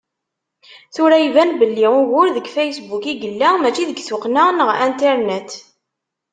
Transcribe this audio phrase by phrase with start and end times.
[0.93, 5.49] Tura iban belli ugur deg Facebook i yella, mačči deg tuqqna ɣer Internet.